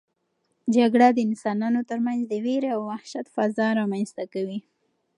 جګړه 0.75 1.07
د 1.13 1.19
انسانانو 1.27 1.79
ترمنځ 1.89 2.21
د 2.27 2.33
وېرې 2.45 2.69
او 2.75 2.81
وحشت 2.91 3.25
فضا 3.35 3.67
رامنځته 3.79 4.23
کوي. 4.33 4.59